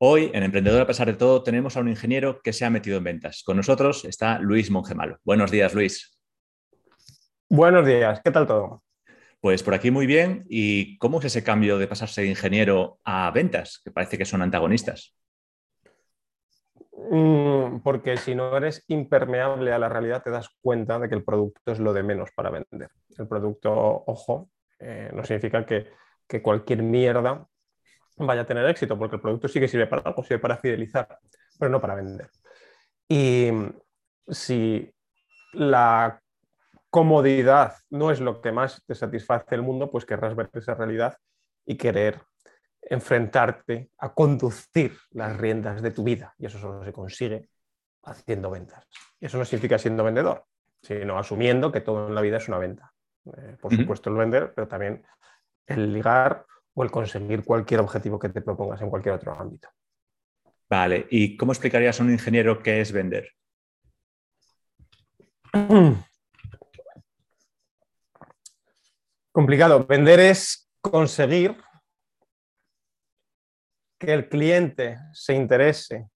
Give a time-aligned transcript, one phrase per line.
[0.00, 2.98] Hoy, en Emprendedor a pesar de todo, tenemos a un ingeniero que se ha metido
[2.98, 3.42] en ventas.
[3.44, 5.18] Con nosotros está Luis Mongemalo.
[5.24, 6.20] Buenos días, Luis.
[7.50, 8.84] Buenos días, ¿qué tal todo?
[9.40, 10.44] Pues por aquí muy bien.
[10.48, 13.80] ¿Y cómo es ese cambio de pasarse de ingeniero a ventas?
[13.84, 15.16] Que parece que son antagonistas.
[17.10, 21.24] Mm, porque si no eres impermeable a la realidad, te das cuenta de que el
[21.24, 22.90] producto es lo de menos para vender.
[23.18, 25.88] El producto, ojo, eh, no significa que,
[26.28, 27.48] que cualquier mierda
[28.18, 31.18] vaya a tener éxito, porque el producto sí que sirve para algo, sirve para fidelizar,
[31.58, 32.30] pero no para vender.
[33.08, 33.50] Y
[34.28, 34.92] si
[35.52, 36.20] la
[36.90, 41.16] comodidad no es lo que más te satisface el mundo, pues querrás ver esa realidad
[41.64, 42.20] y querer
[42.82, 46.34] enfrentarte a conducir las riendas de tu vida.
[46.38, 47.50] Y eso solo se consigue
[48.04, 48.86] haciendo ventas.
[49.20, 50.44] Y eso no significa siendo vendedor,
[50.82, 52.92] sino asumiendo que todo en la vida es una venta.
[53.36, 55.04] Eh, por supuesto el vender, pero también
[55.66, 56.46] el ligar
[56.78, 59.68] o el conseguir cualquier objetivo que te propongas en cualquier otro ámbito.
[60.70, 63.32] Vale, ¿y cómo explicarías a un ingeniero qué es vender?
[69.32, 69.84] Complicado.
[69.86, 71.56] Vender es conseguir
[73.98, 76.08] que el cliente se interese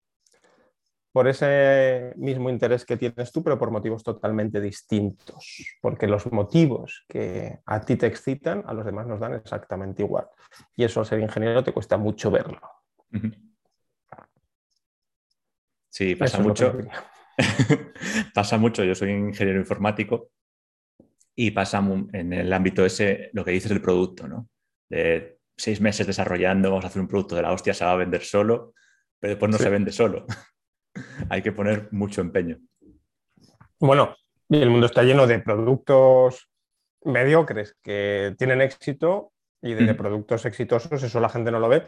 [1.12, 7.04] por ese mismo interés que tienes tú, pero por motivos totalmente distintos, porque los motivos
[7.06, 10.26] que a ti te excitan, a los demás nos dan exactamente igual.
[10.74, 12.60] Y eso al ser ingeniero te cuesta mucho verlo.
[15.90, 16.78] Sí, pasa mucho.
[18.34, 20.30] pasa mucho, yo soy ingeniero informático
[21.34, 21.82] y pasa
[22.12, 24.48] en el ámbito ese lo que dices del producto, ¿no?
[24.88, 27.96] De seis meses desarrollando, vamos a hacer un producto de la hostia, se va a
[27.96, 28.72] vender solo,
[29.20, 30.24] pero después no se vende solo.
[31.28, 32.58] Hay que poner mucho empeño.
[33.78, 34.14] Bueno,
[34.48, 36.48] el mundo está lleno de productos
[37.04, 41.86] mediocres que tienen éxito y de, productos exitosos, eso la gente no lo ve.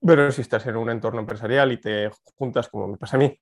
[0.00, 3.38] Pero si estás en un entorno empresarial y te juntas, como me pasa a mí,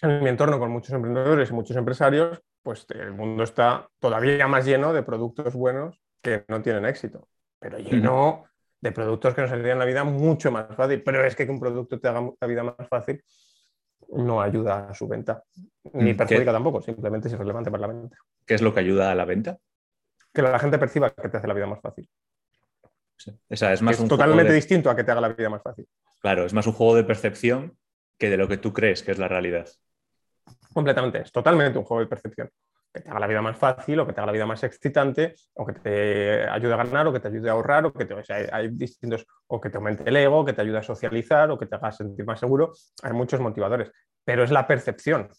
[0.00, 4.64] en mi entorno con muchos emprendedores y muchos empresarios, pues el mundo está todavía más
[4.64, 7.28] lleno de productos buenos que no tienen éxito,
[7.58, 8.44] pero lleno
[8.80, 11.02] de productos que nos harían la vida mucho más fácil.
[11.02, 13.22] Pero es que un producto te haga la vida más fácil
[14.12, 15.42] no ayuda a su venta,
[15.92, 18.16] ni mm, perjudica tampoco, simplemente es irrelevante para la venta.
[18.46, 19.58] ¿Qué es lo que ayuda a la venta?
[20.32, 22.08] Que la gente perciba que te hace la vida más fácil.
[23.48, 25.86] es más totalmente distinto a que te haga la vida más fácil.
[26.20, 27.76] Claro, es más un juego de percepción
[28.18, 29.68] que de lo que tú crees que es la realidad.
[30.72, 32.50] Completamente, es totalmente un juego de percepción
[32.92, 35.34] que te haga la vida más fácil o que te haga la vida más excitante
[35.54, 38.14] o que te ayude a ganar o que te ayude a ahorrar o que te,
[38.52, 41.66] hay, distintos o que te aumente el ego, que te ayude a socializar o que
[41.66, 42.72] te haga sentir más seguro.
[43.02, 43.90] Hay muchos motivadores,
[44.24, 45.30] pero es la percepción,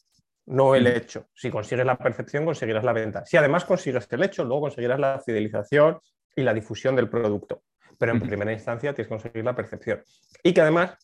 [0.48, 1.28] no el hecho.
[1.34, 3.26] Si consigues la percepción, conseguirás la venta.
[3.26, 6.00] Si además consigues el hecho, luego conseguirás la fidelización
[6.36, 7.64] y la difusión del producto.
[8.00, 10.02] Pero en primera instancia tienes que conseguir la percepción.
[10.42, 10.98] Y que además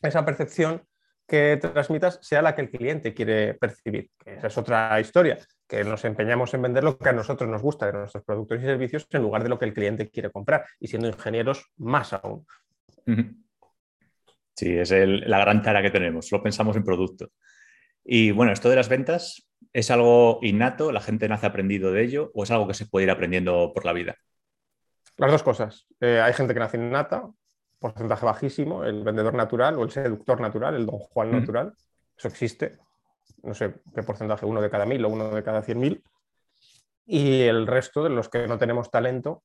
[0.00, 0.82] esa percepción
[1.26, 4.10] que transmitas sea la que el cliente quiere percibir.
[4.24, 7.86] esa es otra historia, que nos empeñamos en vender lo que a nosotros nos gusta
[7.86, 10.66] de nuestros productos y servicios en lugar de lo que el cliente quiere comprar.
[10.78, 12.46] Y siendo ingenieros, más aún.
[14.54, 17.30] Sí, es la gran tara que tenemos, solo pensamos en producto.
[18.04, 20.92] Y bueno, esto de las ventas, ¿es algo innato?
[20.92, 23.86] ¿La gente nace aprendido de ello o es algo que se puede ir aprendiendo por
[23.86, 24.16] la vida?
[25.16, 25.86] Las dos cosas.
[26.00, 27.30] Eh, hay gente que nace innata,
[27.84, 31.74] porcentaje bajísimo, el vendedor natural o el seductor natural, el don Juan natural.
[32.16, 32.78] Eso existe.
[33.42, 36.02] No sé qué porcentaje, uno de cada mil o uno de cada cien mil.
[37.04, 39.42] Y el resto de los que no tenemos talento,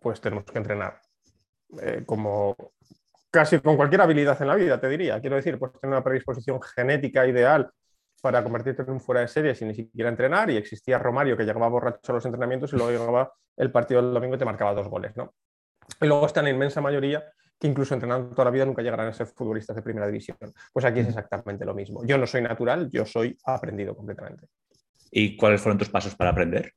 [0.00, 1.00] pues tenemos que entrenar.
[1.80, 2.56] Eh, como
[3.30, 5.20] casi con cualquier habilidad en la vida, te diría.
[5.20, 7.70] Quiero decir, pues tener una predisposición genética ideal
[8.20, 10.50] para convertirte en un fuera de serie sin ni siquiera entrenar.
[10.50, 14.14] Y existía Romario que llegaba borracho a los entrenamientos y luego llegaba el partido del
[14.14, 15.32] domingo y te marcaba dos goles, ¿no?
[16.00, 17.22] Y luego está la inmensa mayoría
[17.58, 20.38] que incluso entrenando toda la vida nunca llegarán a ser futbolistas de primera división.
[20.72, 22.04] Pues aquí es exactamente lo mismo.
[22.04, 24.46] Yo no soy natural, yo soy aprendido completamente.
[25.10, 26.72] ¿Y cuáles fueron tus pasos para aprender?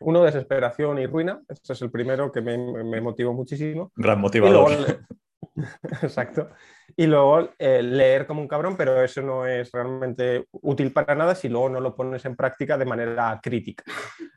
[0.00, 1.40] Uno, desesperación y ruina.
[1.48, 3.92] Ese es el primero que me, motivó muchísimo.
[3.96, 4.70] Gran motivador.
[6.02, 6.50] exacto.
[6.96, 11.34] Y luego eh, leer como un cabrón, pero eso no es realmente útil para nada
[11.34, 13.84] si luego no lo pones en práctica de manera crítica.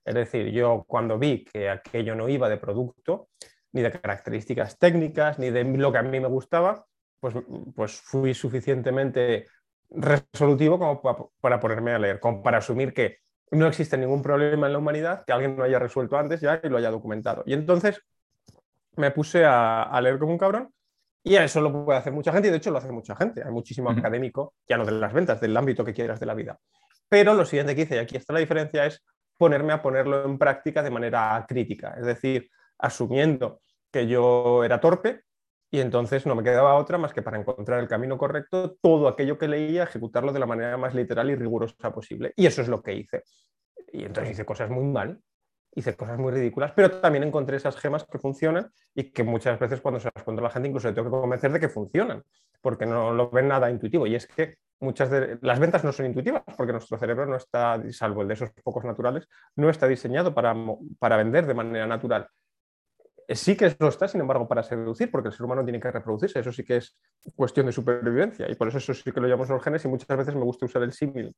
[0.04, 3.30] Es decir, yo cuando vi que aquello no iba de producto,
[3.72, 6.86] ni de características técnicas, ni de lo que a mí me gustaba,
[7.20, 7.36] pues,
[7.76, 9.46] pues fui suficientemente
[9.90, 11.02] resolutivo como
[11.42, 13.18] para, ponerme a leer, como para asumir que
[13.52, 16.70] no existe ningún problema en la humanidad que alguien no haya resuelto antes ya y
[16.70, 17.44] lo haya documentado.
[17.46, 18.02] Y entonces
[18.96, 20.74] me puse a, leer como un cabrón
[21.24, 23.44] y eso lo puede hacer mucha gente y de hecho lo hace mucha gente.
[23.44, 26.60] Hay muchísimo académico, ya no de las ventas, del ámbito que quieras de la vida.
[27.08, 29.04] Pero lo siguiente que hice, y aquí está la diferencia, es
[29.38, 31.96] ponerme a ponerlo en práctica de manera crítica.
[31.98, 33.62] Es decir, asumiendo
[33.92, 35.24] que yo era torpe,
[35.72, 39.38] Y entonces no me quedaba otra más que para encontrar el camino correcto, todo aquello
[39.38, 42.34] que leía, ejecutarlo de la manera más literal y rigurosa posible.
[42.36, 43.24] Y eso es lo que hice.
[43.94, 45.22] Y entonces hice cosas muy mal,
[45.76, 49.80] hice cosas muy ridículas, pero también encontré esas gemas que funcionan y que muchas veces
[49.82, 52.24] cuando se las cuento a la gente incluso le tengo que convencer de que funcionan,
[52.62, 54.08] porque no lo ven nada intuitivo.
[54.08, 57.80] Y es que muchas de las ventas no son intuitivas, porque nuestro cerebro no está,
[57.92, 60.56] salvo el de esos pocos naturales, no está diseñado para,
[60.98, 62.28] para vender de manera natural.
[63.30, 65.92] Eh, sí que lo está, sin embargo, para seducir, porque el ser humano tiene que
[65.92, 66.98] reproducirse, eso sí que es
[67.36, 70.18] cuestión de supervivencia, y por eso eso sí que lo llamamos los genes, y muchas
[70.18, 71.36] veces me gusta usar el símil.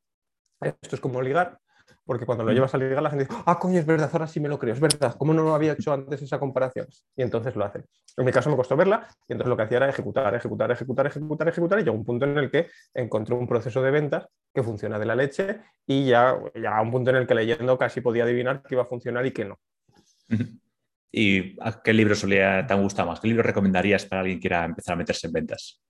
[0.62, 1.60] Esto es como ligar,
[2.06, 2.54] porque cuando lo mm.
[2.54, 4.74] llevas a ligar la gente dice, ah, coño, es verdad, ahora sí me lo creo,
[4.74, 6.88] es verdad, ¿cómo no lo había hecho antes esa comparación?
[7.18, 7.84] Y entonces lo hacen.
[8.16, 11.08] En mi caso me costó verla, y entonces lo que hacía era ejecutar, ejecutar, ejecutar,
[11.08, 14.64] ejecutar, ejecutar, y llegó un punto en el que encontré un proceso de ventas que
[14.64, 18.00] funciona de la leche, y ya, ya a un punto en el que leyendo casi
[18.00, 19.60] podía adivinar que iba a funcionar y que no.
[21.12, 23.20] ¿Y a qué libro solía, te gusta más?
[23.20, 25.82] ¿Qué libro recomendarías para alguien que quiera empezar a meterse en ventas?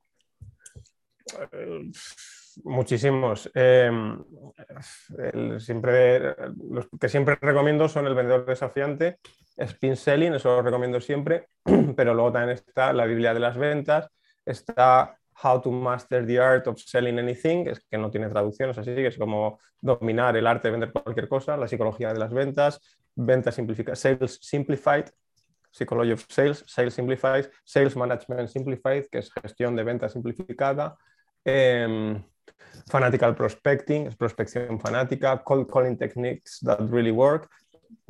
[2.63, 3.49] muchísimos.
[3.53, 4.23] Em,
[5.59, 6.35] siempre,
[6.69, 9.19] los que siempre recomiendo son El Vendedor Desafiante,
[9.57, 11.47] Spin Selling, eso lo recomiendo siempre,
[11.95, 14.09] pero luego también está La Biblia de las Ventas,
[14.45, 18.77] está How to Master the Art of Selling Anything, es que no tiene traducción, es
[18.77, 23.00] así, es como dominar el arte de vender cualquier cosa, la psicología de las ventas,
[23.15, 25.05] ventas simplificadas, Sales Simplified,
[25.71, 30.97] Psychology of Sales, Sales Simplified, Sales Management Simplified, que es gestión de ventas simplificada,
[31.45, 32.23] em,
[32.87, 37.49] Fanatical Prospecting, prospección fanática, Cold Calling Techniques that really work,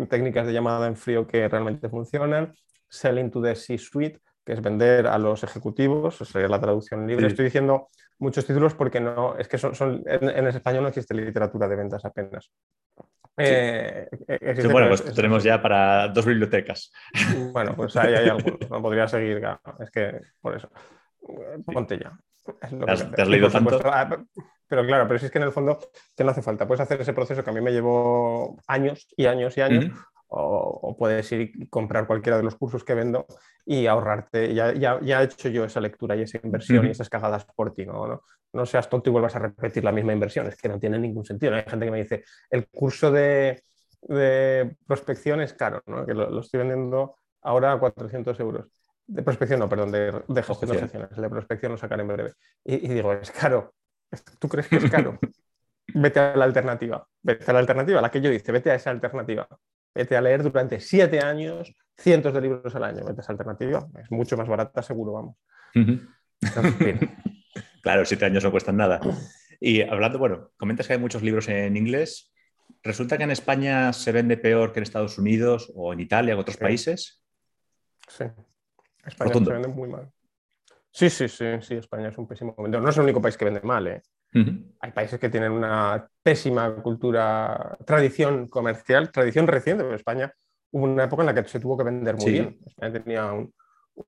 [0.09, 2.53] técnicas de llamada en frío que realmente funcionan,
[2.89, 4.19] Selling to the C-Suite,
[4.51, 7.27] que es vender a los ejecutivos, sería la traducción libre.
[7.27, 7.87] Estoy diciendo
[8.19, 12.03] muchos títulos porque no, es que son, en, en, español no existe literatura de ventas
[12.03, 12.51] apenas.
[13.37, 16.91] Eh, eh, bueno, pues tenemos ya para dos bibliotecas.
[17.53, 18.59] Bueno, pues ahí hay algunos.
[18.69, 19.41] No podría seguir.
[19.79, 20.69] Es que por eso.
[21.65, 22.11] Ponte ya.
[22.43, 23.79] ¿Te has, leído tanto?
[23.85, 24.09] Ah,
[24.67, 25.79] pero claro, pero si es que en el fondo,
[26.13, 26.67] ¿qué no hace falta?
[26.67, 29.93] Puedes hacer ese proceso que a mí me llevó años y años y años,
[30.33, 33.25] o, puedes ir y comprar cualquiera de los cursos que vendo
[33.65, 34.53] y ahorrarte.
[34.53, 37.73] Ya, ya, ya he hecho yo esa lectura y esa inversión y esas cagadas por
[37.73, 38.21] ti, ¿no?
[38.53, 38.65] ¿no?
[38.65, 41.55] seas tonto y vuelvas a repetir la misma inversión, es que no tiene ningún sentido.
[41.55, 43.63] Hay gente que me dice, el curso de,
[44.01, 46.05] de prospección es caro, ¿no?
[46.05, 48.67] que lo, estoy vendiendo ahora a 400 euros.
[49.07, 51.07] De prospección, no, perdón, de, de gestión de.
[51.15, 52.33] El de prospección lo sacaré en breve.
[52.63, 53.73] Y, y digo, es caro.
[54.39, 55.19] ¿Tú crees que es caro?
[55.93, 57.05] vete a la alternativa.
[57.21, 59.47] Vete a la alternativa, la que yo dice, vete a esa alternativa.
[59.93, 63.03] Vete a leer durante siete años cientos de libros al año.
[63.05, 63.87] Vete a esa alternativa.
[64.01, 65.37] Es mucho más barata, seguro, vamos.
[67.81, 68.99] claro, siete años no cuestan nada.
[69.59, 72.33] Y hablando, bueno, comentas que hay muchos libros en inglés.
[72.83, 76.37] ¿Resulta que en España se vende peor que en Estados Unidos o en Italia o
[76.37, 77.23] en otros países?
[78.07, 78.25] Sí.
[79.05, 80.11] España se vende muy mal.
[80.91, 82.83] Sí, sí, sí, sí, España es un pésimo vendedor.
[82.83, 84.01] No es el único país que vende mal, ¿eh?
[84.33, 90.33] Hay países que tienen una pésima cultura, tradición comercial, tradición reciente, pero España
[90.71, 92.59] hubo una época en la que se tuvo que vender muy bien.
[92.65, 93.53] España tenía un,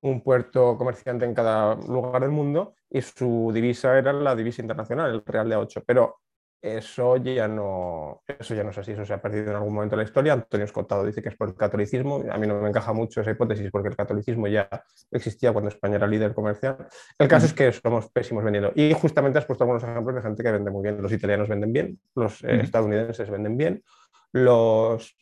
[0.02, 5.12] un, puerto comerciante en cada lugar del mundo y su divisa era la divisa internacional,
[5.12, 5.84] el real de 8.
[5.86, 6.22] Pero
[6.64, 9.98] eso ya no, eso ya no es así, eso se ha perdido en algún momento
[9.98, 10.32] de la historia.
[10.32, 12.24] Antonio Escotado dice que es por el catolicismo.
[12.32, 14.70] A mí no me encaja mucho esa hipótesis porque el catolicismo ya
[15.12, 16.78] existía cuando España era líder comercial.
[17.20, 18.72] El caso es que somos pésimos vendiendo.
[18.76, 21.02] Y justamente has puesto algunos ejemplos de gente que vende muy bien.
[21.02, 23.84] Los italianos venden bien, los eh, estadounidenses venden bien,
[24.32, 25.18] los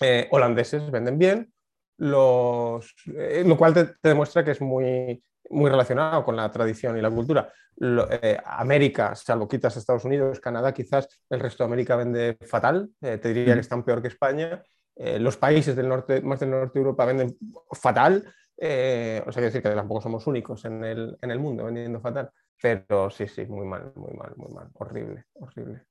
[0.00, 1.52] eh, holandeses venden bien,
[1.98, 5.20] los, eh, lo cual te, demuestra que es muy,
[5.52, 7.52] muy relacionado con la tradición y la cultura.
[7.80, 13.18] Eh, América, salvo quitas Estados Unidos, Canadá, quizás el resto de América vende fatal, eh,
[13.18, 14.62] te diría que están peor que España.
[14.94, 17.36] Eh, los países del norte, más del norte de Europa venden
[17.72, 18.24] fatal,
[18.56, 22.30] o sea, quiero decir que tampoco somos únicos en el, en el mundo vendiendo fatal,
[22.60, 25.82] pero sí, sí, muy mal, muy mal, muy mal, horrible, horrible.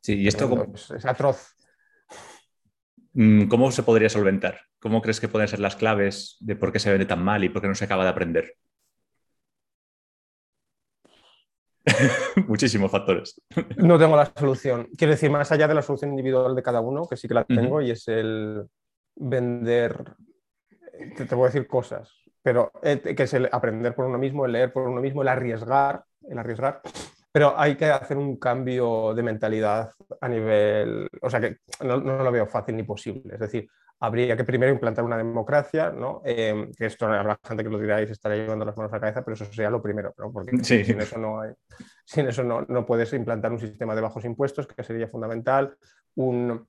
[0.00, 1.54] Sí, y esto es, atroz.
[3.12, 4.60] Mm, ¿Cómo se podría solventar?
[4.78, 7.48] ¿Cómo crees que pueden ser las claves de por qué se vende tan mal y
[7.48, 8.54] por qué no se acaba de aprender?
[12.48, 13.40] Muchísimos factores.
[13.76, 14.88] No tengo la solución.
[14.96, 17.44] Quiero decir, más allá de la solución individual de cada uno, que sí que la
[17.44, 18.66] tengo, y es el
[19.14, 20.14] vender,
[21.16, 22.12] te, te, voy a decir cosas,
[22.42, 25.28] pero eh, que es el aprender por uno mismo, el leer por uno mismo, el
[25.28, 26.80] arriesgar, el arriesgar.
[27.32, 29.90] Pero hay que hacer un cambio de mentalidad
[30.20, 33.34] a nivel, o sea que no, no lo veo fácil ni posible.
[33.34, 33.68] Es decir,
[34.00, 36.22] habría que primero implantar una democracia, ¿no?
[36.24, 38.96] Eh, que esto habrá gente que lo dirá y se estará llevando las manos a
[38.96, 40.30] la cabeza, pero eso sería lo primero, ¿no?
[40.32, 41.52] porque sin eso, no, hay,
[42.04, 45.76] sin eso no, no, puedes implantar un sistema de bajos impuestos, que sería fundamental.
[46.14, 46.66] Un,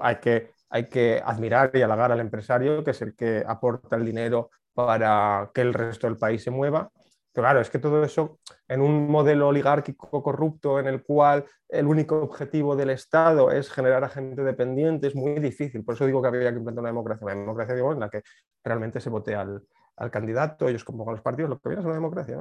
[0.00, 4.06] hay que hay que admirar y halagar al empresario, que es el que aporta el
[4.06, 6.90] dinero para que el resto del país se mueva.
[7.32, 12.20] Claro, es que todo eso en un modelo oligárquico corrupto en el cual el único
[12.20, 15.82] objetivo del Estado es generar a gente dependiente es muy difícil.
[15.82, 18.22] Por eso digo que había que implantar una democracia, una democracia digo, en la que
[18.62, 19.62] realmente se vote al,
[19.96, 22.38] al candidato, ellos convocan los partidos, lo que viene es una democracia,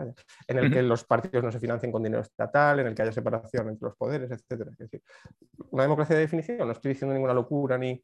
[0.48, 3.12] en el que los partidos no se financien con dinero estatal, en el que haya
[3.12, 4.68] separación entre los poderes, etc.
[4.72, 5.02] Es decir,
[5.70, 8.04] una democracia de definición, no estoy diciendo ninguna locura ni...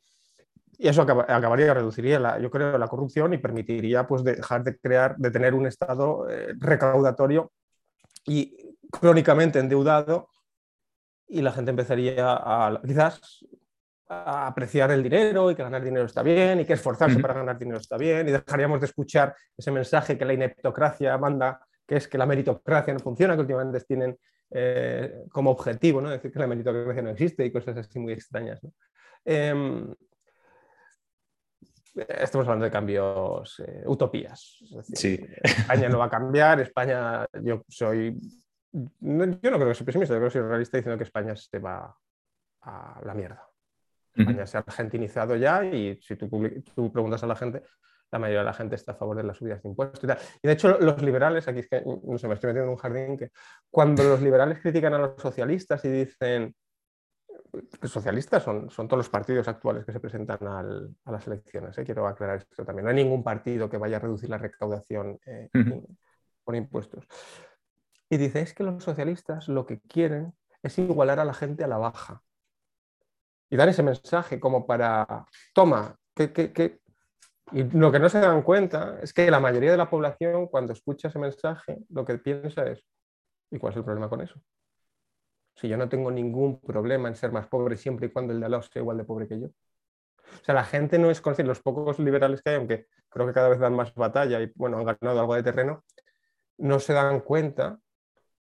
[0.78, 5.18] Y eso acabaría, reduciría, la, yo creo, la corrupción y permitiría pues, dejar de crear,
[5.18, 7.52] de tener un Estado eh, recaudatorio
[8.26, 10.30] y crónicamente endeudado
[11.28, 13.46] y la gente empezaría a, quizás
[14.08, 17.58] a apreciar el dinero y que ganar dinero está bien y que esforzarse para ganar
[17.58, 22.08] dinero está bien y dejaríamos de escuchar ese mensaje que la ineptocracia manda, que es
[22.08, 24.18] que la meritocracia no funciona, que últimamente tienen
[24.52, 26.10] eh, como objetivo, ¿no?
[26.10, 28.62] decir que la meritocracia no existe y cosas así muy extrañas.
[29.26, 29.94] Em,
[32.08, 34.60] estamos hablando de cambios, eh, utopías.
[35.44, 38.18] España no va a cambiar, España, yo soy,
[38.72, 41.60] yo no creo que soy pesimista, yo creo que soy realista diciendo que España se
[41.60, 41.96] va
[42.62, 43.44] a la mierda.
[44.16, 46.30] España se ha argentinizado ya y si tú,
[46.76, 47.62] tú, preguntas a la gente,
[48.12, 50.18] la mayoría de la gente está a favor de las subidas de impuestos y tal.
[50.42, 52.78] Y de hecho los liberales, aquí es que, no sé, me estoy metiendo en un
[52.78, 53.30] jardín que
[53.70, 56.56] cuando los liberales critican a los socialistas y dicen,
[57.84, 61.84] socialistas son, son todos los partidos actuales que se presentan a las elecciones, ¿eh?
[61.84, 65.50] quiero aclarar esto también, no hay ningún partido que vaya a reducir la recaudación eh,
[66.44, 67.06] por impuestos.
[68.10, 70.34] Y dice, es que los socialistas lo que quieren
[70.64, 72.24] es igualar a la gente a la baja
[73.50, 76.80] y dar ese mensaje como para, toma, que,
[77.54, 80.74] Y lo que no se dan cuenta es que la mayoría de la población cuando
[80.74, 82.86] escucha ese mensaje lo que piensa es,
[83.52, 84.42] ¿y cuál es el problema con eso?
[85.58, 88.46] Si yo no tengo ningún problema en ser más pobre siempre y cuando el de
[88.46, 89.48] al lado sea igual de pobre que yo.
[89.48, 93.34] O sea, la gente no es consciente, los pocos liberales que hay, aunque creo que
[93.34, 95.84] cada vez dan más batalla y bueno, han ganado algo de terreno,
[96.58, 97.80] no se dan cuenta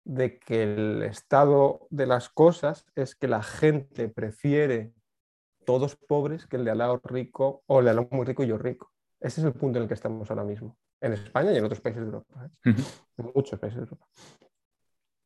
[0.03, 4.93] de que el estado de las cosas es que la gente prefiere
[5.65, 8.43] todos pobres que el de al lado rico o el de al lado muy rico
[8.43, 8.91] y yo rico.
[9.19, 11.79] Ese es el punto en el que estamos ahora mismo, en España y en otros
[11.79, 12.73] países de Europa, ¿eh?
[13.17, 14.07] en muchos países de Europa.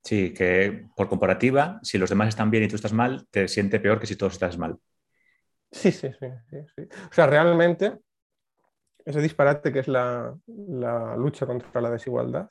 [0.07, 3.77] Sí, que por comparativa, si los demás están bien y tú estás mal, te siente
[3.77, 4.79] peor que si todos estás mal.
[5.69, 6.27] Sí, sí, sí.
[6.77, 7.97] sí, O sea, realmente,
[9.03, 12.49] ese disparate que es la, la lucha contra la desigualdad,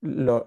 [0.00, 0.46] lo,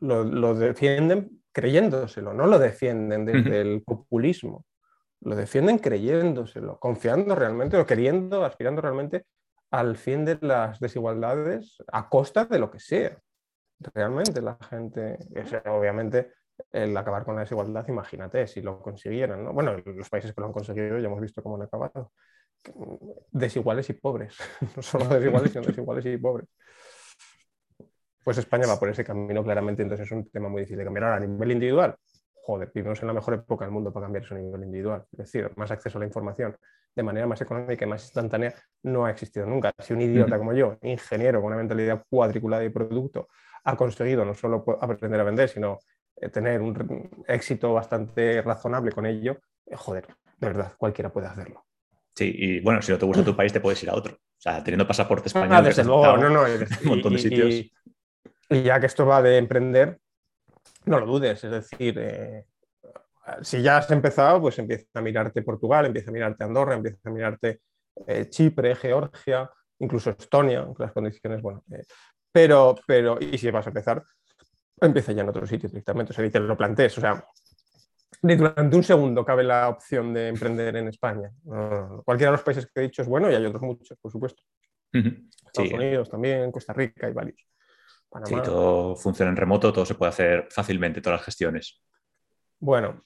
[0.00, 4.64] lo, defienden creyéndoselo, no lo defienden desde el populismo,
[5.20, 9.26] lo defienden creyéndoselo, confiando realmente o queriendo, aspirando realmente
[9.70, 13.18] al fin de las desigualdades a costa de lo que sea.
[13.80, 15.18] Realmente la gente,
[15.66, 16.32] obviamente,
[16.72, 19.44] el acabar con la desigualdad, imagínate si lo consiguieran.
[19.44, 19.52] ¿no?
[19.52, 22.12] Bueno, los países que lo han conseguido ya hemos visto cómo han acabado.
[23.30, 24.36] Desiguales y pobres,
[24.76, 26.48] no solo desiguales, sino desiguales y pobres
[28.28, 31.04] pues España va por ese camino claramente, entonces es un tema muy difícil de cambiar.
[31.04, 31.96] Ahora, a nivel individual,
[32.34, 35.06] joder, vivimos en la mejor época del mundo para cambiar eso a nivel individual.
[35.12, 36.54] Es decir, más acceso a la información
[36.94, 39.72] de manera más económica y más instantánea no ha existido nunca.
[39.78, 43.28] Si un idiota como yo, ingeniero con una mentalidad cuadriculada de producto,
[43.68, 45.78] ha conseguido no solo aprender a vender, sino
[46.16, 50.06] eh, tener un éxito bastante razonable con ello, eh, joder,
[50.38, 51.66] de verdad, cualquiera puede hacerlo.
[52.14, 54.14] Sí, y bueno, si no te gusta tu país, te puedes ir a otro.
[54.14, 55.56] O sea, teniendo pasaporte español.
[55.56, 56.42] Ah, desde luego, no, no.
[56.42, 57.54] Un montón de sitios.
[58.50, 60.00] Y ya que esto va de emprender,
[60.86, 62.46] no lo dudes, es decir, eh,
[63.42, 67.12] si ya has empezado, pues empieza a mirarte Portugal, empieza a mirarte Andorra, empieza a
[67.12, 67.60] mirarte
[68.06, 71.82] eh, Chipre, Georgia, incluso Estonia, las condiciones, bueno, eh,
[72.32, 74.04] pero, pero, y si vas a empezar,
[74.80, 77.24] empieza ya en otro sitio directamente, o sea, ni te lo plantees, o sea,
[78.22, 81.30] ni durante un segundo cabe la opción de emprender en España.
[82.04, 84.42] cualquiera de los países que he dicho es bueno y hay otros muchos, por supuesto.
[84.92, 87.46] Estados Unidos también, Costa Rica y varios.
[88.24, 91.82] Sí, todo funciona en remoto, todo se puede hacer fácilmente, todas las gestiones.
[92.58, 93.04] Bueno,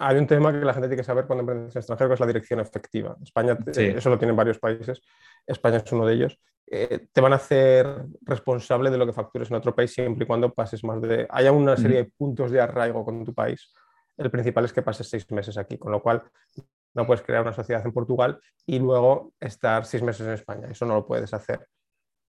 [0.00, 2.20] hay un tema que la gente tiene que saber cuando emprendes en extranjero, que es
[2.20, 3.16] la dirección efectiva.
[3.22, 5.02] España, eso lo tienen varios países,
[5.46, 6.40] España es uno de ellos.
[6.66, 7.86] Eh, te van a hacer
[8.22, 11.26] responsable de lo que factures en otro país siempre y cuando pases más de...
[11.30, 13.72] Haya una serie de puntos de arraigo con tu país.
[14.16, 16.22] El principal es que pases seis meses aquí, con lo cual
[16.94, 20.68] no puedes crear una sociedad en Portugal y luego estar seis meses en España.
[20.70, 21.66] Eso no lo puedes hacer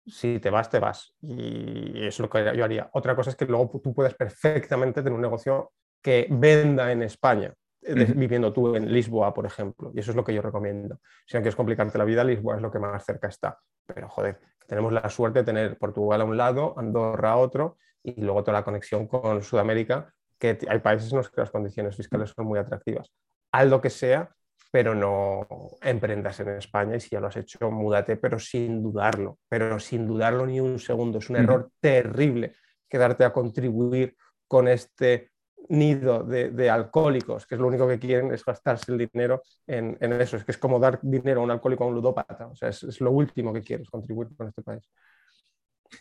[0.05, 1.13] si te vas, te vas.
[1.21, 2.89] Y eso es lo que yo haría.
[2.93, 7.53] Otra cosa es que luego tú puedes perfectamente tener un negocio que venda en España,
[7.81, 9.91] viviendo tú en Lisboa, por ejemplo.
[9.93, 10.99] Y eso es lo que yo recomiendo.
[11.25, 13.57] Si no quieres complicarte la vida, Lisboa es lo que más cerca está.
[13.85, 18.21] Pero joder, tenemos la suerte de tener Portugal a un lado, Andorra a otro, y
[18.21, 22.33] luego toda la conexión con Sudamérica, que hay países en los que las condiciones fiscales
[22.35, 23.11] son muy atractivas.
[23.51, 24.29] Haz lo que sea,
[24.71, 25.45] pero no
[25.81, 30.07] emprendas en España y si ya lo has hecho, múdate, pero sin dudarlo, pero sin
[30.07, 31.19] dudarlo ni un segundo.
[31.19, 32.55] Es un error terrible
[32.87, 34.15] quedarte a contribuir
[34.47, 35.30] con este
[35.71, 40.37] nido de, alcohólicos, que es lo único que quieren es gastarse el dinero en, eso.
[40.37, 42.47] Es que es como dar dinero a un alcohólico a un ludópata.
[42.47, 44.89] O sea, es, lo último que quieres, contribuir con este país.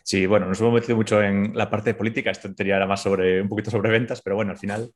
[0.03, 3.41] Sí, bueno, nos hemos metido mucho en la parte de política, esto era más sobre
[3.41, 4.89] un poquito sobre ventas, pero bueno, al final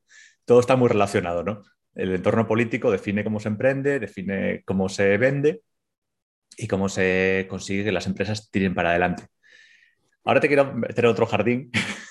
[0.46, 1.62] todo está muy relacionado, ¿no?
[1.94, 5.62] El entorno político define cómo se emprende, define cómo se vende
[6.56, 9.24] y cómo se consigue que las empresas tiren para adelante.
[10.24, 11.70] Ahora te quiero meter otro jardín.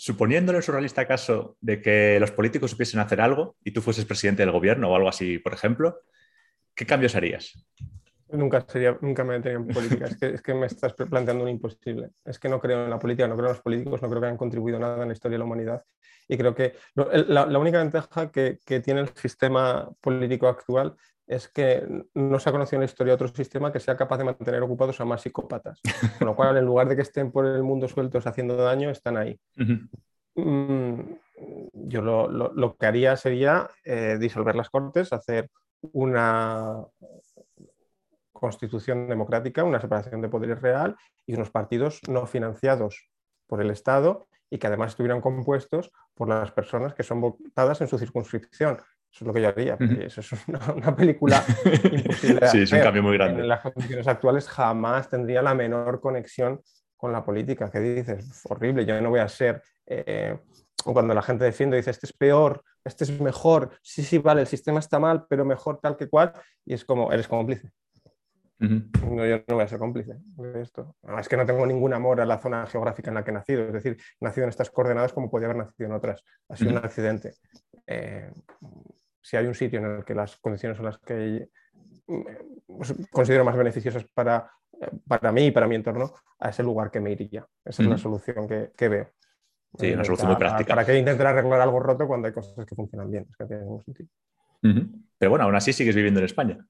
[0.00, 4.04] Suponiendo en el surrealista caso de que los políticos supiesen hacer algo y tú fueses
[4.04, 6.02] presidente del gobierno o algo así, por ejemplo,
[6.72, 7.66] ¿qué cambios harías?
[8.28, 10.06] Nunca, sería, nunca me metería en política.
[10.06, 12.10] Es que, es que, me estás planteando un imposible.
[12.24, 14.26] Es que no creo en la política, no creo en los políticos, no creo que
[14.28, 15.82] hayan contribuido nada en la historia de la humanidad.
[16.28, 20.94] Y creo que la, la única ventaja que, que, tiene el sistema político actual
[21.28, 24.24] es que no se ha conocido en la historia otro sistema que sea capaz de
[24.24, 25.80] mantener ocupados a más psicópatas.
[26.18, 29.18] Con lo cual, en lugar de que estén por el mundo sueltos haciendo daño, están
[29.18, 29.38] ahí.
[30.34, 31.00] Mm,
[31.74, 35.50] yo lo, lo, lo, que haría sería eh, disolver las cortes, hacer
[35.92, 36.84] una
[38.32, 43.10] constitución democrática, una separación de poderes real y unos partidos no financiados
[43.46, 47.88] por el Estado y que además estuvieran compuestos por las personas que son votadas en
[47.88, 48.78] su circunscripción.
[49.10, 50.32] Eso es lo que yo haría, eso es
[50.76, 52.46] una, película imposible.
[52.48, 53.42] sí, es un cambio muy grande.
[53.42, 56.60] En las condiciones actuales jamás tendría la menor conexión
[56.96, 57.70] con la política.
[57.70, 58.42] ¿Qué dices?
[58.48, 59.62] Horrible, yo no voy a ser...
[59.86, 60.38] Eh,
[60.84, 64.46] cuando la gente defiende, dice, este es peor, este es mejor, sí, sí, vale, el
[64.46, 66.32] sistema está mal, pero mejor tal que cual,
[66.64, 67.70] y es como, eres cómplice.
[68.60, 70.96] No, yo no voy a ser cómplice de esto.
[71.18, 73.62] Es que no tengo ningún amor a la zona geográfica en la que he nacido.
[73.62, 76.24] Es decir, he nacido en estas coordenadas como podía haber nacido en otras.
[76.48, 77.34] Ha sido un accidente.
[77.86, 78.32] Eh,
[79.20, 81.48] si hay un sitio en el que las condiciones son las que
[82.66, 84.50] pues, considero más beneficiosas para,
[85.06, 87.46] para mí y para mi entorno, a ese lugar que me iría.
[87.64, 89.10] Esa es la solución que, que veo.
[89.76, 90.74] Sí, una solución muy práctica.
[90.74, 93.26] ¿Para qué intentar arreglar algo roto cuando hay cosas que funcionan bien?
[93.28, 94.08] Es que tiene ningún sentido.
[95.18, 96.66] Pero bueno, aún así sigues viviendo en España.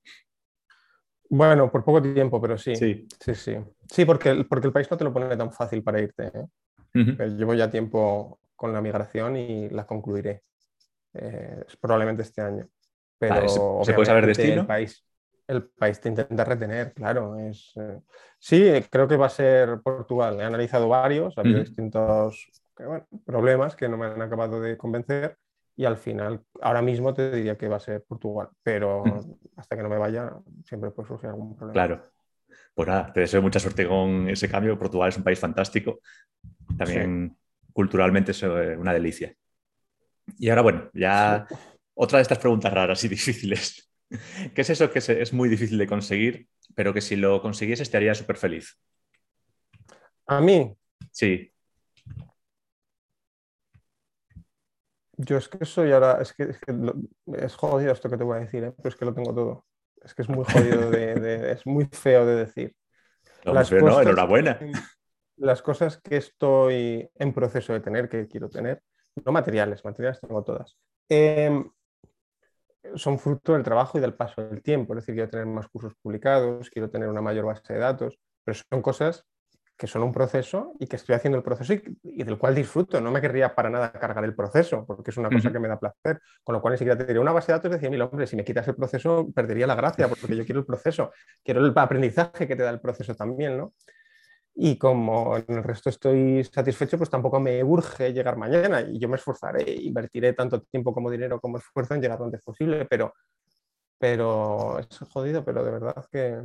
[1.30, 2.74] Bueno, por poco tiempo, pero sí.
[2.74, 3.34] Sí, sí.
[3.34, 3.56] Sí,
[3.90, 6.32] sí porque, el, porque el país no te lo pone tan fácil para irte.
[6.34, 6.46] ¿eh?
[6.94, 10.42] Llevo ya tiempo con la migración y la concluiré.
[11.20, 12.68] Eh, probablemente este año.
[13.18, 14.62] Pero ¿se, puede saber destino?
[14.62, 15.04] El país,
[15.46, 17.38] el país te intenta retener, claro.
[17.38, 18.00] Es, eh,
[18.38, 20.40] sí, creo que va a ser Portugal.
[20.40, 22.50] He analizado varios, ha habido distintos
[23.24, 25.36] problemas que no me han acabado de convencer
[25.78, 29.04] y al final, ahora mismo te diría que va a ser Portugal, pero
[29.56, 30.32] hasta que no me vaya
[30.64, 31.72] siempre puede surgir algún problema.
[31.72, 32.02] Claro.
[32.74, 34.78] Pues nada, te deseo mucha suerte con ese cambio.
[34.78, 36.00] Portugal es un país fantástico.
[36.76, 37.36] También
[37.72, 39.32] culturalmente es eh, una delicia.
[40.38, 41.46] Y ahora, bueno, ya
[41.94, 43.90] otra de estas preguntas raras y difíciles.
[44.54, 48.14] ¿Qué es eso que es muy difícil de conseguir, pero que si lo consiguieses estaría
[48.14, 48.78] súper feliz?
[50.26, 50.76] ¿A mí?
[51.10, 51.52] Sí.
[55.16, 56.60] Yo es que soy ahora, es que, es,
[57.32, 58.72] es jodido esto que te voy a decir, ¿eh?
[58.76, 59.66] pero es que lo tengo todo.
[60.00, 62.74] Es que es muy jodido, de, es muy feo de decir.
[63.42, 64.60] las cosas, Enhorabuena.
[65.36, 68.82] Las cosas que estoy en proceso de tener, que quiero tener,
[69.24, 70.76] no materiales, materiales tengo todas,
[71.08, 71.70] em,
[72.94, 74.94] son fruto del trabajo y del paso del tiempo.
[74.94, 78.58] Es decir, quiero tener más cursos publicados, quiero tener una mayor base de datos, pero
[78.70, 79.26] son cosas
[79.76, 83.00] que son un proceso y que estoy haciendo el proceso y, del cual disfruto.
[83.00, 85.78] No me querría para nada cargar el proceso, porque es una cosa que me da
[85.78, 86.20] placer.
[86.42, 88.28] Con lo cual ni siquiera te diría una base de datos de 100.000 hombres.
[88.28, 91.12] Si me quitas el proceso, perdería la gracia, porque yo quiero el proceso.
[91.44, 93.74] Quiero el aprendizaje que te da el proceso también, ¿no?
[94.60, 98.80] Y como en el resto estoy satisfecho, pues tampoco me urge llegar mañana.
[98.80, 102.42] Y yo me esforzaré, invertiré tanto tiempo como dinero como esfuerzo en llegar donde es
[102.42, 103.14] posible, pero,
[103.98, 106.42] pero es jodido, pero de verdad que,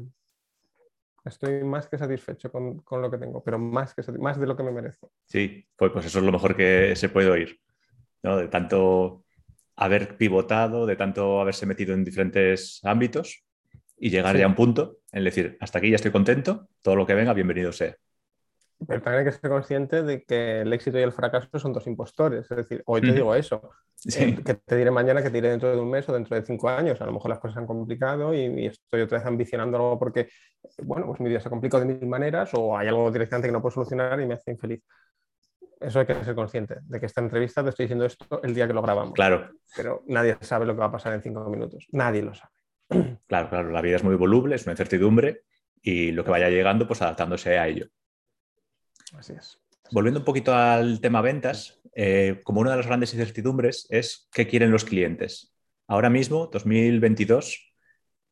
[1.26, 4.58] Estoy más que satisfecho con, con lo que tengo, pero más, que, más de lo
[4.58, 5.10] que me merezco.
[5.26, 7.62] Sí, pues, pues eso es lo mejor que se puede oír.
[8.24, 8.36] ¿no?
[8.36, 9.24] De tanto
[9.78, 13.46] haber pivotado, de tanto haberse metido en diferentes ámbitos
[14.04, 17.06] y llegar ya a un punto en decir, hasta aquí ya estoy contento, todo lo
[17.06, 17.96] que venga, bienvenido sea.
[18.86, 21.88] Pero también hay que ser consciente de que el éxito y el fracaso son dos
[21.88, 22.52] impostores.
[22.52, 23.72] Es decir, hoy te digo eso,
[24.14, 26.46] eh, que te diré mañana, que te diré dentro de un mes o dentro de
[26.46, 27.00] cinco años.
[27.00, 30.28] A lo mejor las cosas se han complicado y, estoy otra vez ambicionando algo porque,
[30.84, 33.54] bueno, pues mi vida se ha complicado de mil maneras o hay algo directamente que
[33.54, 34.84] no puedo solucionar y me hace infeliz.
[35.80, 38.68] Eso hay que ser consciente de que esta entrevista te estoy diciendo esto el día
[38.68, 39.14] que lo grabamos.
[39.14, 39.50] Claro.
[39.78, 41.88] Pero nadie sabe lo que va a pasar en cinco minutos.
[41.94, 42.53] Nadie lo sabe.
[43.28, 43.72] Claro, claro.
[43.72, 45.44] La vida es muy voluble, es una incertidumbre
[45.82, 47.88] y lo que vaya llegando, pues adaptándose a ello.
[49.18, 49.60] Así es.
[49.92, 54.48] Volviendo un poquito al tema ventas, eh, como una de las grandes incertidumbres es qué
[54.48, 55.50] quieren los clientes.
[55.86, 57.74] ahora mismo, 2022,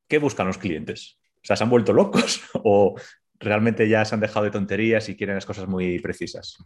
[0.08, 1.20] ¿qué buscan los clientes?
[1.36, 2.96] O sea, ¿se han vuelto locos o
[3.40, 6.58] realmente ya se han dejado de tonterías y quieren las cosas muy precisas?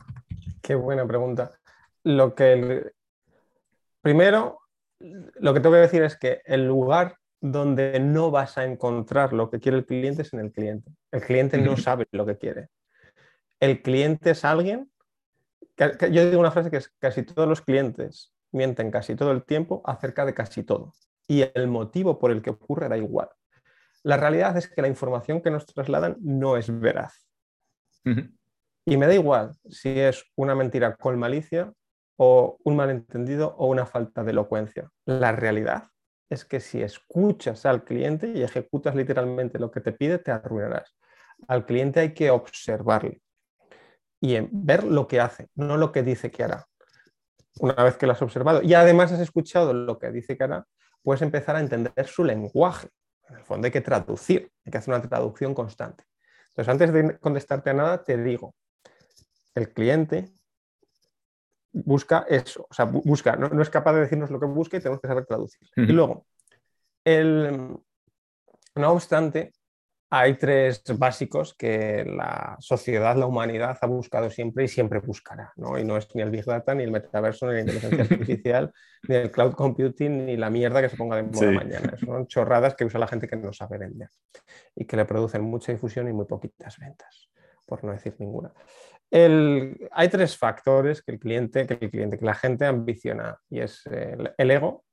[0.62, 1.52] Qué buena pregunta.
[2.04, 2.92] Lo que
[4.02, 4.60] primero,
[5.00, 7.18] lo que tengo que decir es que el lugar
[7.52, 10.92] donde no vas a encontrar lo que quiere el cliente es en el cliente.
[11.12, 12.70] El cliente no sabe lo que quiere.
[13.60, 14.92] El cliente es alguien,
[15.78, 19.82] yo digo una frase que es casi todos los clientes mienten casi todo el tiempo
[19.86, 20.94] acerca de casi todo.
[21.28, 23.30] Y el motivo por el que ocurre da igual.
[24.04, 27.28] La realidad es que la información que nos trasladan no es veraz.
[28.86, 31.74] Y me da igual si es una mentira con malicia
[32.18, 34.90] o un malentendido o una falta de elocuencia.
[35.06, 35.90] La realidad
[36.30, 40.96] es que si escuchas al cliente y ejecutas literalmente lo que te pide, te arruinarás.
[41.48, 43.22] Al cliente hay que observarle
[44.22, 46.68] y ver lo que hace, no lo que dice que hará.
[47.60, 50.66] Una vez que lo has observado y además has escuchado lo que dice que hará,
[51.04, 52.90] puedes empezar a entender su lenguaje.
[53.30, 56.04] En el fondo hay que traducir, hay que hacer una traducción constante.
[56.50, 58.56] Entonces, antes de contestarte a nada, te digo,
[59.56, 60.34] el cliente
[61.84, 65.02] busca eso, o sea, busca, no, es capaz de decirnos lo que busca y tenemos
[65.02, 65.68] que saber traducir.
[65.76, 66.26] Y luego,
[67.04, 67.76] el,
[68.76, 69.52] no obstante,
[70.10, 75.52] hay tres básicos que la sociedad, la humanidad ha buscado siempre y siempre buscará.
[75.58, 75.78] ¿no?
[75.78, 78.74] Y no es ni el Big Data, ni el metaverso, ni la inteligencia artificial,
[79.08, 81.98] ni el cloud computing, ni la mierda que se ponga de moda mañana.
[81.98, 84.10] Son chorradas que usa la gente que no sabe vender
[84.76, 87.30] y que le producen mucha difusión y muy poquitas ventas,
[87.66, 88.54] por no decir ninguna.
[89.12, 93.86] Hay tres factores que el cliente, que el cliente, que la gente ambiciona y es
[93.88, 94.84] el, el ego,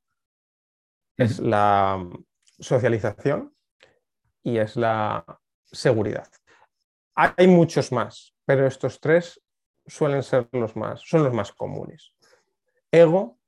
[1.16, 2.08] es la
[2.58, 3.54] socialización
[4.42, 5.24] y es la
[5.64, 6.28] seguridad.
[7.14, 9.42] Hay muchos más, pero estos tres
[9.86, 12.14] suelen ser los más, son los más comunes.
[12.90, 13.38] Ego,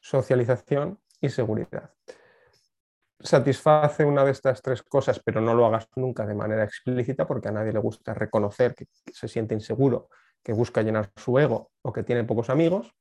[0.00, 1.94] socialización y seguridad.
[3.20, 7.48] Satisface una de estas tres cosas, pero no lo hagas nunca de manera explícita porque
[7.48, 10.08] a nadie le gusta reconocer que se siente inseguro,
[10.42, 12.94] que busca llenar su ego o que tiene pocos amigos.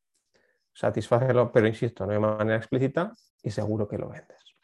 [0.74, 3.12] Satisfácelo, pero insisto, no de manera explícita
[3.44, 4.56] y seguro que lo vendes.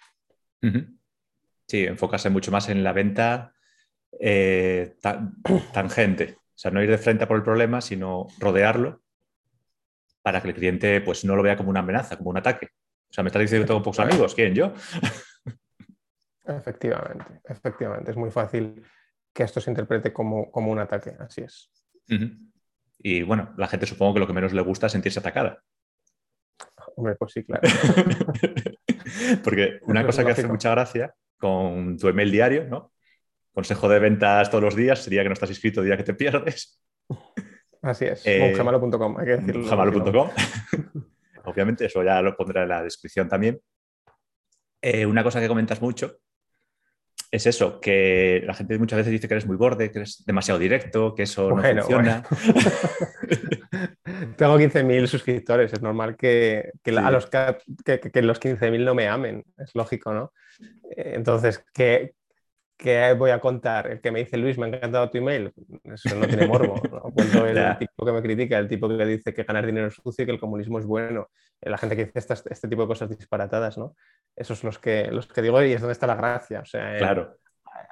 [1.68, 3.54] Sí, enfocarse mucho más en la venta
[4.20, 4.96] eh,
[5.74, 6.38] tangente.
[6.40, 9.02] O sea, no ir de frente a por el problema, sino rodearlo
[10.22, 12.70] para que el cliente pues, no lo vea como una amenaza, como un ataque.
[13.14, 14.56] O sea, me está diciendo que tengo pocos amigos, ¿quién?
[14.56, 14.74] ¿Yo?
[16.46, 18.10] Efectivamente, efectivamente.
[18.10, 18.84] Es muy fácil
[19.32, 21.72] que esto se interprete como, como un ataque, así es.
[22.98, 25.62] Y bueno, la gente supongo que lo que menos le gusta es sentirse atacada.
[26.96, 27.62] Hombre, pues sí, claro.
[29.44, 32.94] Porque una cosa que hace mucha gracia con tu email diario, ¿no?
[33.54, 36.82] Consejo de ventas todos los días sería que no estás inscrito día que te pierdes.
[37.84, 39.68] Así es, eh, jamalo.com, hay que decirlo.
[39.68, 40.30] Jamalo.com.
[41.44, 43.60] Obviamente, eso ya lo pondré en la descripción también.
[44.82, 46.18] Eh, una cosa que comentas mucho
[47.34, 50.60] es eso, que la gente muchas veces dice que eres muy borde, que eres demasiado
[50.60, 52.22] directo, que eso no funciona.
[54.38, 59.72] Tengo 15.000 suscriptores, es normal que, a los, que los 15.000 no me amen, es
[59.74, 60.32] lógico, ¿no?
[60.96, 61.66] Entonces,
[62.78, 63.88] ¿qué, voy a contar?
[63.88, 65.54] El que me dice, Luis, me ha encantado tu email.
[65.84, 66.76] Eso no tiene morbo.
[67.16, 70.24] Cuento el, tipo que me critica, el tipo que dice que ganar dinero es sucio
[70.24, 71.30] y que el comunismo es bueno.
[71.62, 73.96] La gente que dice este tipo de cosas disparatadas, ¿no?
[74.36, 76.62] Esos son los que, los que digo y es donde está la gracia.
[76.62, 77.38] O sea, claro.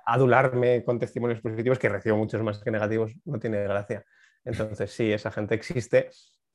[0.05, 4.03] adularme con testimonios positivos, que recibo muchos más que negativos, no tiene gracia.
[4.43, 6.09] Entonces, sí, esa gente existe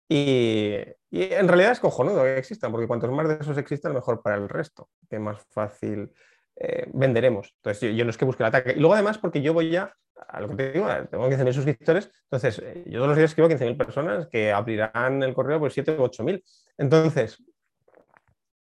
[0.08, 0.76] y,
[1.10, 4.48] en realidad es cojonudo que existan, porque cuantos más de esos existan, mejor para el
[4.48, 6.12] resto, que más fácil
[6.56, 7.52] eh, venderemos.
[7.56, 8.72] Entonces, yo, no es que busque el ataque.
[8.76, 9.94] Y luego, además, porque yo voy ya,
[10.28, 13.48] a lo que te digo, tengo 15.000 suscriptores, entonces eh, yo todos los días escribo
[13.48, 16.42] 15.000 personas que abrirán el correo por 7 o 8.000.
[16.78, 17.42] Entonces,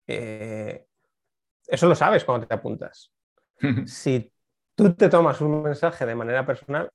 [0.06, 0.86] eh,
[1.66, 3.12] eso lo sabes cuando te apuntas.
[3.86, 4.32] si
[4.74, 6.88] tú te tomas un mensaje de manera personal,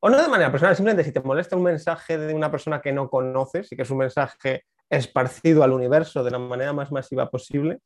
[0.00, 2.92] o no de manera personal, simplemente si te molesta un mensaje de una persona que
[2.92, 7.30] no conoces y que es un mensaje esparcido al universo de la manera más masiva
[7.30, 7.78] posible,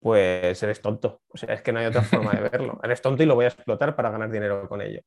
[0.00, 1.22] pues eres tonto.
[1.28, 2.78] O sea, es que no hay otra forma de verlo.
[2.82, 5.02] Eres tonto y lo voy a explotar para ganar dinero con ello.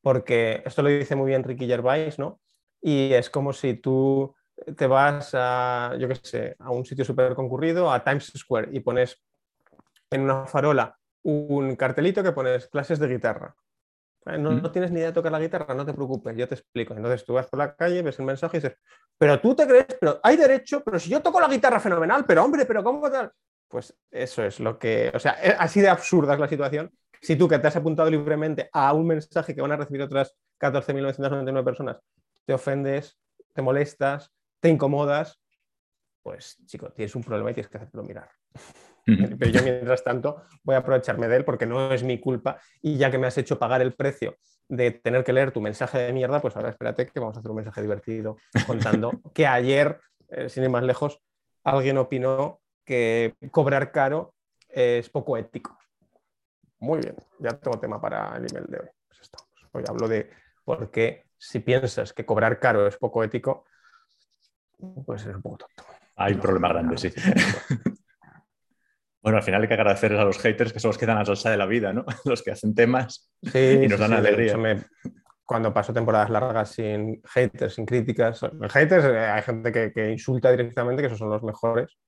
[0.00, 2.40] Porque esto lo dice muy bien Ricky Gervais, ¿no?
[2.80, 4.34] Y es como si tú
[4.76, 8.80] te vas a, yo qué sé, a un sitio súper concurrido, a Times Square, y
[8.80, 9.22] pones
[10.10, 13.54] en una farola un cartelito que pones clases de guitarra.
[14.26, 16.94] Eh, no, tienes ni idea de tocar la guitarra, no te preocupes, yo te explico.
[16.94, 18.78] Entonces tú vas por la calle, ves el mensaje y dices,
[19.18, 22.44] pero tú te crees, pero hay derecho, pero si yo toco la guitarra fenomenal, pero
[22.44, 23.32] hombre, pero ¿cómo tal?
[23.68, 26.92] Pues eso es lo que, o sea, así de absurda es la situación.
[27.20, 30.36] Si tú que te has apuntado libremente a un mensaje que van a recibir otras
[30.60, 31.96] 14.999 personas,
[32.44, 33.18] te ofendes,
[33.52, 35.40] te molestas, te incomodas,
[36.22, 38.30] pues chico, tienes un problema y tienes que hacerlo mirar.
[39.04, 42.96] Pero yo, mientras tanto, voy a aprovecharme de él porque no es mi culpa y
[42.96, 44.36] ya que me has hecho pagar el precio
[44.68, 47.50] de tener que leer tu mensaje de mierda, pues ahora espérate que vamos a hacer
[47.50, 51.20] un mensaje divertido contando que ayer, eh, sin ir más lejos,
[51.62, 54.34] alguien opinó que cobrar caro
[54.70, 55.78] es poco ético.
[56.78, 58.88] Muy bien, ya tengo tema para el email de hoy.
[59.08, 59.30] Pues
[59.72, 60.30] hoy hablo de
[60.64, 63.66] por qué si piensas que cobrar caro es poco ético,
[65.04, 65.84] pues es un poco tonto.
[66.16, 67.12] Hay un problema grande, sí.
[69.26, 71.24] Bueno, al final hay que agradecer a los haters que son los que dan la
[71.24, 72.04] salsa de la vida, ¿no?
[72.26, 74.54] Los que hacen temas y nos dan alegría.
[75.44, 81.02] cuando paso temporadas largas sin haters, sin críticas, haters eh, hay gente que, insulta directamente,
[81.02, 81.98] que esos son los mejores,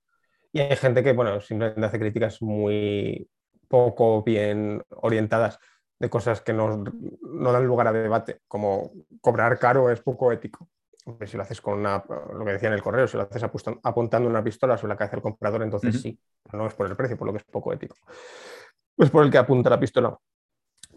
[0.59, 3.29] y hay gente que, bueno, simplemente hace críticas muy
[3.69, 5.59] poco bien orientadas
[5.99, 6.85] de cosas que no,
[7.23, 10.69] no dan lugar a debate, como cobrar caro es poco ético
[11.27, 14.29] si lo haces con una, lo que decía en el correo, si lo haces apuntando
[14.29, 16.19] una pistola sobre la cabeza del comprador, entonces sí,
[16.53, 17.97] no es por el precio, por lo que es poco ético.
[18.97, 20.17] Es por el que apunta la pistola.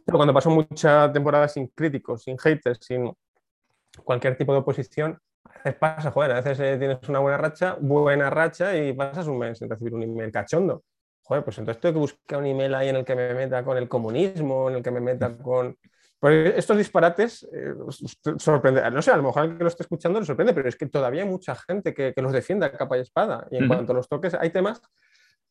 [0.06, 3.12] Pero cuando paso mucha temporada sin críticos, sin haters, sin
[4.04, 7.78] cualquier tipo de oposición, a veces pasa, joder, a veces eh, tienes una buena racha,
[7.80, 10.84] buena racha y pasas un mes sin recibir un email cachondo.
[11.24, 13.78] Joder, pues entonces tengo que buscar un email ahí en el que me meta con
[13.78, 15.78] el comunismo, en el que me meta con
[16.22, 17.74] pues estos disparates eh,
[18.38, 18.94] sorprenden.
[18.94, 20.86] No sé, a lo mejor al que lo esté escuchando le sorprende, pero es que
[20.86, 23.48] todavía hay mucha gente que, los defiende a capa y espada.
[23.50, 24.84] Y en cuanto a los toques, hay temas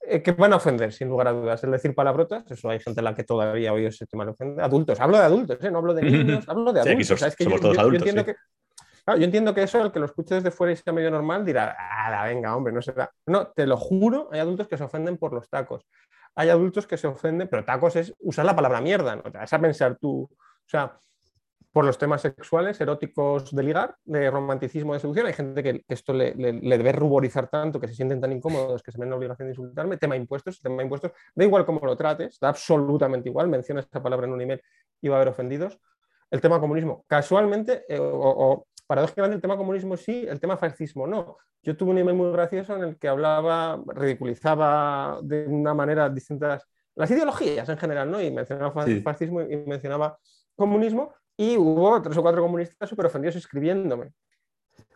[0.03, 1.65] eh, que van a ofender, sin lugar a dudas.
[1.65, 4.63] Es decir, palabrotas, eso hay gente a la que todavía hoy ese tema le ofende.
[4.63, 5.73] Adultos, hablo de adultos, ¿eh?
[5.73, 7.19] no hablo de niños, hablo de adultos.
[7.19, 8.05] somos todos adultos.
[8.05, 8.37] Yo entiendo, que,
[9.17, 11.77] yo entiendo que eso, el que lo escuche desde fuera y sea medio normal, dirá,
[11.79, 13.11] ah, venga, hombre, no será.
[13.27, 15.87] No, te lo juro, hay adultos que se ofenden por los tacos.
[16.35, 19.23] Hay adultos que se ofenden, pero tacos es usar la palabra mierda, ¿no?
[19.23, 20.97] Te vas a pensar tú o sea,
[21.73, 25.27] por los temas sexuales, eróticos de ligar, de romanticismo, de seducción.
[25.27, 28.99] Hay gente que, esto le, debe ruborizar tanto, que se sienten tan incómodos, que se
[28.99, 29.97] ven la obligación de insultarme.
[29.97, 33.49] Tema impuestos, tema impuestos, da igual cómo lo trates, da absolutamente igual.
[33.49, 34.63] Menciona esa palabra en un email
[35.01, 35.77] y va a haber ofendidos.
[36.31, 41.37] El tema comunismo, casualmente, eh, o, paradójicamente, el tema comunismo sí, el tema fascismo no.
[41.63, 46.67] Yo tuve un email muy gracioso en el que hablaba, ridiculizaba de una manera distintas
[46.97, 48.21] las ideologías en general, ¿no?
[48.21, 48.73] Y mencionaba
[49.05, 50.19] fascismo y mencionaba
[50.57, 54.11] comunismo y hubo tres o cuatro comunistas súper ofendidos escribiéndome.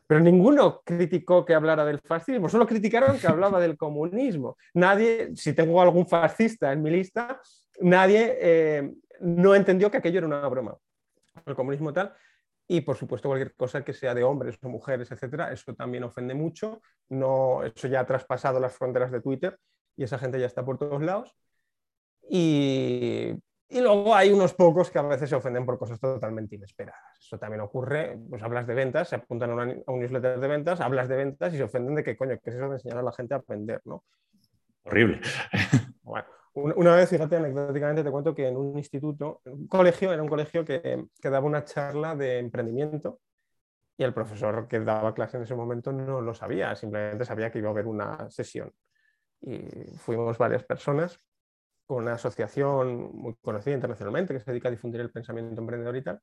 [0.08, 4.56] Pero ninguno criticó que hablara del fascismo, solo criticaron que hablaba del comunismo.
[4.74, 7.40] Nadie, si tengo algún fascista en mi lista,
[7.78, 10.76] nadie eh, no entendió que aquello era una broma.
[11.46, 12.12] El comunismo tal.
[12.66, 16.34] Y por supuesto, cualquier cosa que sea de hombres o mujeres, etcétera, eso también ofende
[16.34, 16.80] mucho.
[17.08, 19.58] No, eso ya ha traspasado las fronteras de Twitter
[19.96, 21.34] y esa gente ya está por todos lados.
[22.28, 23.34] Y
[23.74, 27.00] y luego hay unos pocos que a veces se ofenden por cosas totalmente inesperadas.
[27.18, 31.08] Eso también ocurre, pues hablas de ventas, se apuntan a, un newsletter de ventas, hablas
[31.08, 33.12] de ventas y se ofenden de que, coño, ¿qué es eso de enseñar a la
[33.12, 34.04] gente a aprender, no?
[34.84, 35.20] Horrible.
[36.02, 40.28] Bueno, una vez, fíjate, anecdóticamente te cuento que en un instituto, un colegio, era un
[40.28, 43.20] colegio que, que daba una charla de emprendimiento
[43.96, 47.58] y el profesor que daba clase en ese momento no lo sabía, simplemente sabía que
[47.58, 48.72] iba a haber una sesión.
[49.40, 49.60] Y
[49.98, 51.20] fuimos varias personas
[51.86, 56.02] con una asociación muy conocida internacionalmente que se dedica a difundir el pensamiento emprendedor y
[56.02, 56.20] tal.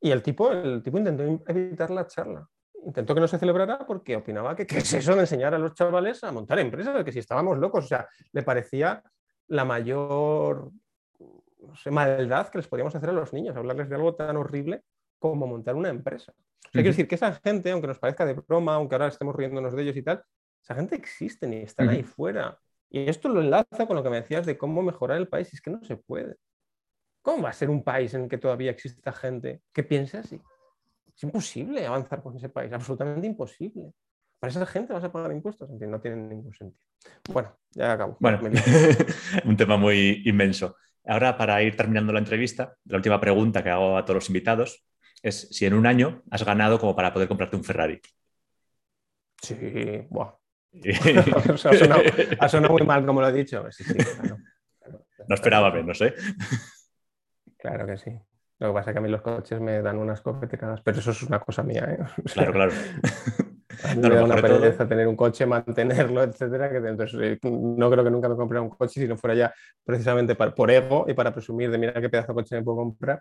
[0.00, 2.48] Y el tipo, el tipo intentó evitar la charla.
[2.84, 5.74] Intentó que no se celebrara porque opinaba que qué es eso de enseñar a los
[5.74, 9.02] chavales a montar empresas, que si estábamos locos, o sea, le parecía
[9.48, 10.70] la mayor
[11.90, 14.82] maldad que les podíamos hacer a los niños, hablarles de algo tan horrible
[15.18, 16.32] como montar una empresa.
[16.32, 19.74] O quiero decir que esa gente, aunque nos parezca de broma, aunque ahora estemos riéndonos
[19.74, 20.22] de ellos y tal,
[20.62, 22.58] esa gente existe y están ahí fuera.
[22.90, 25.52] Y esto lo enlaza con lo que me decías de cómo mejorar el país.
[25.52, 26.36] Y es que no se puede.
[27.22, 30.40] ¿Cómo va a ser un país en el que todavía exista gente que piense así?
[31.14, 33.92] Es imposible avanzar con ese país, absolutamente imposible.
[34.38, 36.80] Para esa gente vas a pagar impuestos, no tiene ningún sentido.
[37.32, 38.16] Bueno, ya acabo.
[38.20, 38.40] Bueno,
[39.44, 40.76] un tema muy inmenso.
[41.06, 44.86] Ahora, para ir terminando la entrevista, la última pregunta que hago a todos los invitados
[45.22, 48.00] es si en un año has ganado como para poder comprarte un Ferrari.
[49.42, 50.34] Sí, buah,
[52.40, 53.64] ha, sonado, muy mal como lo he dicho.
[55.28, 56.14] no esperaba menos, ¿eh?
[57.56, 58.10] Claro que sí.
[58.58, 61.12] Lo que pasa es que a mí los coches me dan unas copeticadas, pero eso
[61.12, 61.84] es una cosa mía.
[61.88, 61.98] ¿eh?
[62.32, 62.72] claro, claro.
[63.96, 66.70] Mí me da una pereza tener un coche, mantenerlo, etcétera.
[66.70, 69.54] Que, entonces, eh, no creo que nunca me comprara un coche si no fuera ya
[69.84, 73.20] precisamente por ego y para presumir de mira qué pedazo de coche me puedo comprar.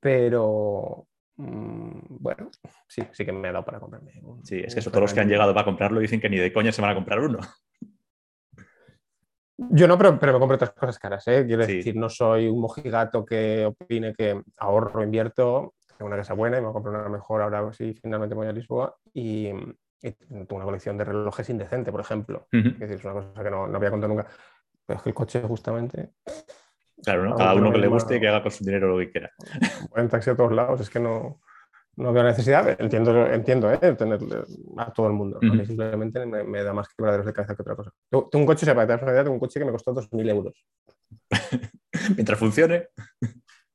[0.00, 1.06] Pero,
[1.40, 2.50] Mm, bueno,
[2.86, 4.12] sí, sí que me ha dado para comprarme.
[4.42, 6.70] sí, es que todos los que han llegado para comprarlo dicen que ni de coña
[6.70, 7.38] se van a comprar uno.
[9.56, 11.26] Yo no, pero, pero me compro otras cosas caras.
[11.28, 11.44] ¿eh?
[11.46, 16.58] Quiero decir, no soy un mojigato que opine que ahorro, invierto, tengo una casa buena
[16.58, 18.96] y me voy a comprar una mejor ahora si finalmente voy a Lisboa.
[19.14, 19.50] Y,
[20.02, 22.46] y tengo una colección de relojes indecente, por ejemplo.
[22.52, 24.28] Es decir, es una cosa que no, no había contado nunca.
[24.86, 26.10] Pero es que el coche justamente...
[27.02, 27.36] Claro, ¿no?
[27.36, 29.30] Cada uno que le guste y que haga con su dinero lo que quiera.
[29.96, 31.40] En taxi a todos lados, es que no,
[31.96, 32.80] no veo necesidad.
[32.80, 33.94] Entiendo, entiendo ¿eh?
[33.94, 34.18] tener
[34.76, 35.38] a todo el mundo.
[35.40, 37.90] Simplemente me, da más quebraderos de cabeza que otra cosa.
[38.10, 40.28] Tengo un coche, para que te una idea, tengo un coche que me costó 2.000
[40.28, 40.66] euros.
[42.16, 42.88] Mientras funcione.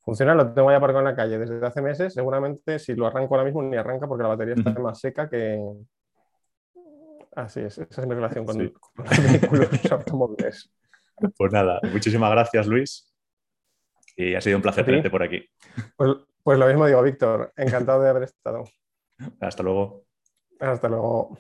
[0.02, 2.14] Funciona, lo tengo ya aparcado en la calle desde hace meses.
[2.14, 5.60] Seguramente si lo arranco ahora mismo ni arranca porque la batería está más seca que,
[7.36, 8.58] Así es, esa es mi relación con,
[8.98, 10.72] los vehículos automóviles.
[11.38, 13.16] Pues nada, muchísimas gracias Luis
[14.16, 15.46] y ha sido un placer tenerte por aquí.
[15.98, 18.64] Pues, pues lo mismo digo, Víctor, encantado de haber estado.
[19.40, 20.06] Hasta luego.
[20.60, 21.38] Hasta luego.